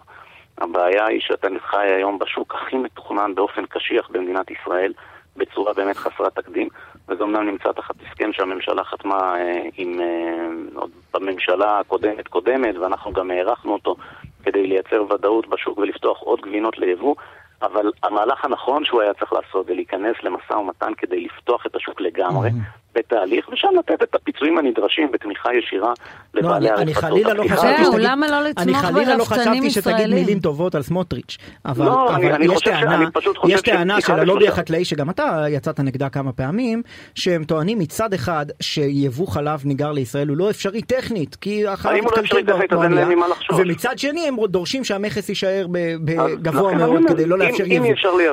הבעיה 0.57 1.05
היא 1.05 1.21
שאתה 1.21 1.47
חי 1.59 1.87
היום 1.87 2.19
בשוק 2.19 2.55
הכי 2.55 2.77
מתוכנן 2.77 3.35
באופן 3.35 3.65
קשיח 3.65 4.09
במדינת 4.09 4.51
ישראל, 4.51 4.93
בצורה 5.37 5.73
באמת 5.73 5.97
חסרת 5.97 6.35
תקדים, 6.35 6.67
וזה 7.09 7.23
אומנם 7.23 7.45
נמצא 7.47 7.71
תחת 7.71 7.95
הסכם 8.07 8.33
שהממשלה 8.33 8.83
חתמה 8.83 9.35
אה, 9.39 9.61
עם, 9.77 10.01
אה, 10.01 10.81
בממשלה 11.13 11.79
הקודמת 11.79 12.27
קודמת, 12.27 12.77
ואנחנו 12.77 13.13
גם 13.13 13.31
הארכנו 13.31 13.73
אותו 13.73 13.95
כדי 14.43 14.67
לייצר 14.67 15.03
ודאות 15.09 15.49
בשוק 15.49 15.77
ולפתוח 15.77 16.19
עוד 16.19 16.41
גבינות 16.41 16.77
ליבוא, 16.77 17.15
אבל 17.61 17.91
המהלך 18.03 18.45
הנכון 18.45 18.85
שהוא 18.85 19.01
היה 19.01 19.13
צריך 19.13 19.33
לעשות 19.33 19.65
זה 19.65 19.73
להיכנס 19.73 20.15
למשא 20.23 20.53
ומתן 20.53 20.93
כדי 20.97 21.21
לפתוח 21.21 21.65
את 21.65 21.75
השוק 21.75 22.01
לגמרי. 22.01 22.49
Mm-hmm. 22.49 22.79
בתהליך, 22.99 23.49
ושם 23.49 23.67
לתת 23.79 24.03
את 24.03 24.15
הפיצויים 24.15 24.57
הנדרשים 24.57 25.11
בתמיכה 25.11 25.49
ישירה 25.53 25.93
לבעלי 26.33 26.69
הרפתות. 26.69 26.83
אני 26.83 26.93
חלילה 26.93 27.33
לא 27.33 27.43
חשבתי 27.43 27.85
שתגיד, 27.85 27.99
למה 27.99 28.27
לא 28.27 28.43
לתמוך 28.43 28.91
ברפתנים 28.93 29.69
שתגיד 29.69 30.07
מילים 30.07 30.39
טובות 30.39 30.75
על 30.75 30.81
סמוטריץ', 30.81 31.37
אבל, 31.65 31.85
לא, 31.85 32.15
אבל 32.15 32.31
אני, 32.31 32.45
יש, 32.45 32.67
אני 32.67 32.79
טענה, 32.79 33.09
יש 33.47 33.61
טענה 33.61 34.01
של 34.01 34.13
הלובי 34.13 34.47
החקלאי, 34.47 34.85
שגם 34.85 35.09
אתה 35.09 35.45
יצאת 35.49 35.79
נגדה 35.79 36.09
כמה 36.09 36.31
פעמים, 36.31 36.81
שהם 37.15 37.43
טוענים 37.43 37.79
מצד 37.79 38.13
אחד 38.13 38.45
שיבוא 38.61 39.27
חלב 39.27 39.61
ניגר 39.65 39.91
לישראל 39.91 40.27
הוא 40.27 40.37
לא 40.37 40.49
אפשרי 40.49 40.81
טכנית, 40.81 41.35
כי 41.35 41.67
החלב 41.67 42.05
מתקלקל 42.05 42.67
בעולם, 42.69 43.11
ומצד 43.57 43.99
שני 43.99 44.27
הם 44.27 44.35
דורשים 44.45 44.83
שהמכס 44.83 45.29
יישאר 45.29 45.67
בגבוה 46.03 46.73
מאוד 46.73 47.01
כדי 47.07 47.25
לא 47.25 47.37
לאפשר 47.37 47.65
יבוא. 47.65 47.87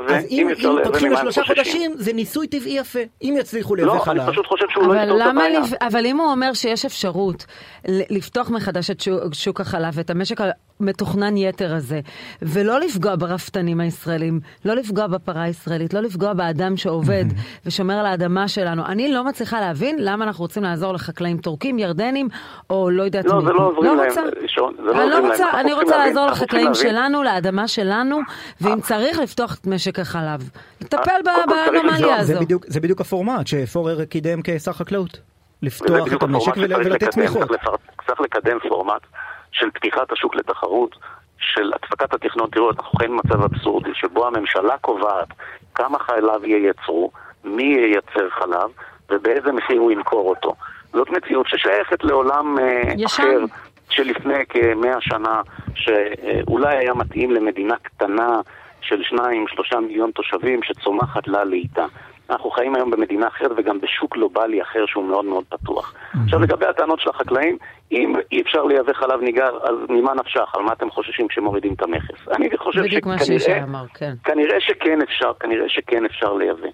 אז 0.08 0.26
אם 0.30 0.48
פותחים 0.84 1.12
לשלושה 1.12 1.44
חודשים, 1.44 1.92
זה 1.96 2.12
ניסוי 2.12 2.46
טבעי 2.46 2.78
יפה, 2.78 2.98
אם 3.22 3.34
יצליחו 3.38 3.74
לייבא 3.74 3.98
חלב. 3.98 4.22
חושב 4.56 4.66
שהוא 4.70 4.94
לא 4.94 5.00
יפתור 5.00 5.22
את 5.22 5.26
הבעיה. 5.26 5.60
לפ... 5.60 5.72
אבל 5.82 6.06
אם 6.06 6.16
הוא 6.20 6.30
אומר 6.30 6.54
שיש 6.54 6.84
אפשרות 6.84 7.46
לפתוח 7.88 8.50
מחדש 8.50 8.90
את 8.90 9.00
שוק, 9.00 9.34
שוק 9.34 9.60
החלב 9.60 9.92
ואת 9.94 10.10
המשק 10.10 10.40
המתוכנן 10.80 11.36
יתר 11.36 11.74
הזה, 11.74 12.00
ולא 12.42 12.80
לפגוע 12.80 13.16
ברפתנים 13.16 13.80
הישראלים, 13.80 14.40
לא 14.64 14.74
לפגוע 14.74 15.06
בפרה 15.06 15.42
הישראלית, 15.42 15.94
לא 15.94 16.00
לפגוע 16.00 16.32
באדם 16.32 16.76
שעובד 16.76 17.24
ושומר 17.66 17.94
על 17.94 18.06
האדמה 18.06 18.48
שלנו, 18.48 18.86
אני 18.86 19.12
לא 19.12 19.24
מצליחה 19.24 19.60
להבין 19.60 19.96
למה 19.98 20.24
אנחנו 20.24 20.42
רוצים 20.44 20.62
לעזור 20.62 20.92
לחקלאים 20.92 21.38
טורקים, 21.38 21.78
ירדנים, 21.78 22.28
או 22.70 22.90
לא 22.90 23.02
יודעת 23.02 23.24
לא, 23.24 23.36
מי. 23.36 23.44
זה 23.44 23.52
לא 23.52 23.62
עוזרים 23.62 23.84
לא 23.84 23.96
להם, 23.96 24.08
רוצה. 24.08 24.22
שון, 24.46 24.74
זה 24.76 24.82
לא 24.82 25.02
אני, 25.02 25.10
לא 25.10 25.28
רוצה, 25.28 25.46
להם. 25.46 25.56
אני 25.56 25.72
רוצה 25.72 25.96
להבין, 25.96 26.14
לעזור 26.14 26.26
לחקלאים. 26.26 26.74
שלנו, 26.74 27.22
לאדמה 27.22 27.68
שלנו, 27.68 28.18
ואם 28.60 28.80
צריך 28.80 29.18
לפתוח 29.18 29.54
את 29.54 29.66
משק 29.66 29.98
החלב. 29.98 30.50
לטפל 30.80 31.02
צריך 31.24 31.46
באנומליה 31.48 31.96
לבדוק. 31.96 32.12
הזו. 32.18 32.32
זה 32.32 32.40
בדיוק, 32.40 32.64
זה 32.66 32.80
בדיוק 32.80 33.00
הפורמט 33.00 33.46
שפורר 33.46 34.04
קידם 34.04 34.35
כשר 34.44 34.72
חקלאות. 34.72 35.20
לפתוח 35.62 36.12
את 36.12 36.22
המשק 36.22 36.56
ול- 36.56 36.74
ולתת 36.74 36.90
לקדם. 37.02 37.10
תמיכות. 37.10 37.48
צריך 37.48 37.60
צריך 38.06 38.20
לקדם 38.20 38.58
פורמט 38.68 39.02
של 39.52 39.70
פתיחת 39.70 40.12
השוק 40.12 40.34
לתחרות, 40.34 40.96
של 41.38 41.70
הפסקת 41.74 42.14
התכנון. 42.14 42.50
תראו, 42.50 42.70
אנחנו 42.70 42.98
חיים 42.98 43.10
במצב 43.16 43.42
אבסורדי, 43.42 43.90
שבו 43.94 44.26
הממשלה 44.26 44.78
קובעת 44.80 45.28
כמה 45.74 45.98
חלב 45.98 46.44
ייצרו, 46.44 47.10
מי 47.44 47.76
ייצר 47.94 48.30
חלב, 48.30 48.70
ובאיזה 49.10 49.52
מחיר 49.52 49.80
הוא 49.80 49.92
ימכור 49.92 50.28
אותו. 50.30 50.54
זאת 50.92 51.10
מציאות 51.10 51.46
ששייכת 51.48 52.04
לעולם 52.04 52.58
אה, 52.58 52.82
ישן. 52.96 53.22
אחר, 53.22 53.38
שלפני 53.90 54.46
כמאה 54.48 55.00
שנה, 55.00 55.42
שאולי 55.74 56.76
היה 56.76 56.94
מתאים 56.94 57.30
למדינה 57.30 57.74
קטנה 57.82 58.40
של 58.80 59.02
שניים, 59.02 59.44
שלושה 59.48 59.80
מיליון 59.80 60.10
תושבים, 60.10 60.60
שצומחת 60.62 61.28
לה 61.28 61.44
לאיטה. 61.44 61.86
אנחנו 62.30 62.50
חיים 62.50 62.74
היום 62.74 62.90
במדינה 62.90 63.28
אחרת 63.28 63.50
וגם 63.56 63.80
בשוק 63.80 64.14
גלובלי 64.14 64.62
אחר 64.62 64.86
שהוא 64.86 65.04
מאוד 65.04 65.24
מאוד 65.24 65.44
פתוח. 65.48 65.94
עכשיו 66.24 66.40
לגבי 66.40 66.66
הטענות 66.66 67.00
של 67.00 67.10
החקלאים, 67.10 67.58
אם 67.92 68.12
אי 68.32 68.42
אפשר 68.42 68.64
לייבא 68.64 68.92
חלב 68.92 69.20
ניגר, 69.20 69.58
אז 69.62 69.74
ממה 69.88 70.14
נפשך? 70.14 70.54
על 70.54 70.62
מה 70.62 70.72
אתם 70.72 70.90
חוששים 70.90 71.28
כשמורידים 71.28 71.74
את 71.74 71.82
המכס? 71.82 72.28
אני 72.36 72.48
חושב 72.56 72.82
בדיוק 72.82 73.06
מה 73.06 73.18
שכנראה, 73.18 73.40
שישי 73.40 73.62
אמר, 73.62 73.84
כן. 73.94 74.12
כנראה 74.24 74.60
שכן 74.60 75.02
אפשר, 75.02 75.32
כנראה 75.40 75.68
שכן 75.68 76.04
אפשר 76.04 76.32
לייבא. 76.32 76.68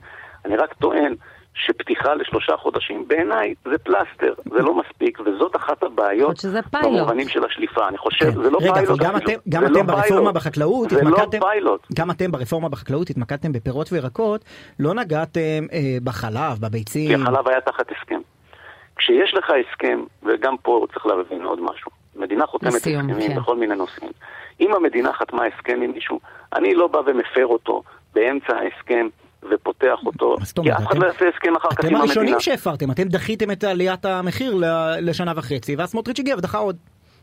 אני 0.45 0.57
רק 0.57 0.73
טוען 0.73 1.15
שפתיחה 1.55 2.15
לשלושה 2.15 2.57
חודשים, 2.57 3.09
בעיניי 3.09 3.55
זה 3.65 3.79
פלסטר, 3.79 4.35
זה 4.45 4.63
לא 4.63 4.75
מספיק, 4.75 5.21
וזאת 5.21 5.57
אחת 5.57 5.83
הבעיות. 5.83 6.45
במובנים 6.83 7.29
של 7.29 7.45
השליפה. 7.45 7.89
אני 7.89 7.99
חושב, 7.99 8.25
כן. 8.25 8.43
זה 8.43 8.51
לא 8.51 8.59
רגע, 8.63 8.73
פיילוט 8.75 9.01
אבל 9.01 9.09
גם 9.09 9.17
אפילו. 9.17 9.33
אתם, 9.33 9.51
גם 9.51 9.65
אתם 9.65 9.75
לא 9.75 9.83
ברפורמה. 9.83 10.33
בחקלאות 10.33 10.93
לא 10.93 10.99
התמקדתם, 10.99 11.41
פיילוט. 11.41 11.87
גם 11.95 12.11
אתם 12.11 12.33
ברפורמה 12.33 12.69
בחקלאות 12.69 13.11
התמקדתם 13.11 13.53
בפירות 13.53 13.93
וירקות, 13.93 14.45
לא 14.81 14.95
נגעתם 14.95 15.67
אה, 15.73 15.97
בחלב, 16.05 16.55
כי 16.55 16.61
בביצים. 16.61 17.23
החלב 17.23 17.49
היה 17.49 17.61
תחת 17.61 17.91
הסכם. 17.91 18.21
כשיש 18.97 19.35
לך 19.35 19.51
הסכם, 19.51 20.05
וגם 20.23 20.57
פה 20.63 20.87
צריך 20.93 21.07
להבין 21.07 21.43
עוד 21.43 21.61
משהו, 21.63 21.91
מדינה 22.17 22.47
חותמת 22.47 22.75
לסיום, 22.75 23.11
הסכמים 23.11 23.29
כן. 23.29 23.37
בכל 23.37 23.57
מיני 23.57 23.75
נושאים. 23.75 24.11
אם 24.61 24.75
המדינה 24.75 25.13
חתמה 25.13 25.43
הסכם 25.45 25.81
עם 25.83 25.91
מישהו, 25.91 26.21
אני 26.57 26.75
לא 26.75 26.87
בא 26.87 26.99
ומפר 27.07 27.47
אותו 27.47 27.83
באמצע 28.15 28.57
ההסכם 28.57 29.09
ופותח 29.51 29.99
אותו, 30.07 30.37
כי? 30.63 30.73
אף 30.73 30.87
אחד 30.87 30.99
לא 30.99 31.07
יעשה 31.07 31.29
הסכם 31.35 31.57
אחר 31.57 31.69
כך 31.71 31.81
אתם 31.81 31.87
עם 31.87 31.95
המדינה. 31.95 31.99
הראשונים 32.05 32.41
שהפרתם, 32.41 32.91
אתם 32.91 33.09
דחיתם 33.09 33.51
את 33.51 33.65
עליית 33.65 34.05
המחיר 34.05 34.55
לשנה 35.01 35.33
וחצי, 35.37 35.77
ואז 35.77 35.91
סמוטריץ' 35.91 36.19
הגיע 36.19 36.37
ודחה 36.37 36.59
עוד. 36.59 36.77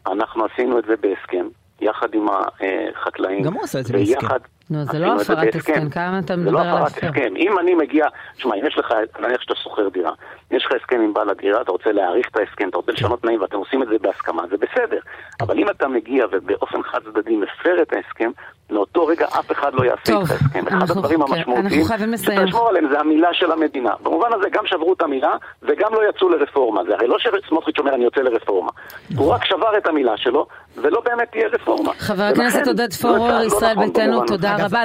אנחנו 0.08 0.46
עשינו 0.46 0.80
את 0.80 0.84
זה 0.88 0.94
בהסכם, 1.02 1.48
יחד 1.82 2.08
עם 2.14 2.26
החקלאים. 2.30 3.44
גם 3.44 3.54
הוא 3.54 3.64
עשה 3.64 3.80
את 3.80 3.86
זה 3.86 3.94
בהסכם. 3.94 4.28
נו, 4.70 4.84
זה 4.84 4.90
עשינו 4.90 5.06
לא 5.06 5.16
את 5.22 5.30
הפרת. 5.30 5.56
הסכם, 5.56 5.90
כמה 5.90 6.20
אתה 6.26 6.36
זה 6.36 6.42
מדבר 6.42 6.52
לא 6.52 6.62
על 6.62 6.68
הפרת 6.68 6.98
הפר? 6.98 7.08
הסכם. 7.08 7.34
אם 7.38 7.60
אני 7.60 7.76
מגיע, 7.76 8.06
תשמע, 8.36 8.56
אם 8.56 8.66
יש 8.68 8.78
לך, 8.78 8.94
נניח 9.20 9.42
שאתה 9.42 9.56
שוכר 9.56 9.90
דירה, 9.90 10.12
יש 10.52 10.66
לך 10.66 10.72
הסכם 10.82 11.02
עם 11.02 11.14
בעל 11.14 11.30
הדירה, 11.30 11.62
אתה 11.62 11.72
רוצה 11.72 11.92
להאריך 11.92 12.28
את 12.32 12.38
ההסכם, 12.38 12.70
אתה 12.70 12.78
רוצה 12.78 12.92
לשנות 12.92 13.22
תנאים 13.22 13.42
ואתם 13.42 13.58
עושים 13.58 13.84
את 13.84 13.88
זה 13.88 13.96
בהסכמה, 14.02 14.44
זה 14.50 14.56
בסדר. 14.58 15.00
אבל 15.42 15.60
אם 15.60 15.70
אתה 15.70 15.88
מגיע 15.88 16.26
ובאופן 16.32 16.84
חד 16.84 17.00
צדדי 17.04 17.36
מפר 17.38 17.82
את 17.82 17.94
ההסכם, 17.94 18.32
מאותו 18.72 19.06
רגע 19.06 19.26
אף 19.26 19.52
אחד 19.52 19.74
לא 19.74 19.84
יעשה 19.86 20.02
טוב, 20.06 20.24
את 20.24 20.32
ההסכם. 20.32 20.68
אחד 20.68 20.76
אנחנו- 20.76 20.96
הדברים 21.00 21.20
כן, 21.28 21.34
המשמעותיים. 21.34 21.84
שצריך 22.18 22.40
לשמור 22.42 22.70
עליהם 22.70 22.90
זה 22.92 23.00
המילה 23.00 23.30
של 23.34 23.52
המדינה. 23.52 23.92
במובן 24.04 24.28
הזה 24.34 24.50
גם 24.52 24.66
שברו 24.66 24.94
את 24.94 25.02
המילה 25.02 25.36
וגם 25.64 25.94
לא 25.94 26.10
יצאו 26.10 26.30
לרפורמה. 26.30 26.82
זה 26.84 26.94
הרי 26.96 27.08
לא 27.08 27.18
שסמוטריץ' 27.20 27.80
אומר 27.80 27.96
אני 27.96 28.04
יוצא 28.04 28.22
לרפורמה. 28.22 28.72
הוא 29.18 29.34
רק 29.34 29.46
שבר 29.46 29.78
את 29.78 29.88
המילה 29.88 30.18
שלו, 30.18 30.48
ולא 30.78 31.02
באמת 31.06 31.28
תהיה 31.32 31.48
רפורמה. 31.48 31.92
חבר 31.98 32.24
הכנסת 32.24 32.68
עודד 32.68 32.92
זה 32.92 32.98
פורר, 33.00 33.40
לא 33.40 33.44
ישראל 33.44 33.72
נכון 33.72 33.86
ביתנו, 33.88 34.04
במובן 34.06 34.24
הזה. 34.24 34.28
תודה 34.28 34.56
אגב, 34.56 34.66
רבה. 34.66 34.82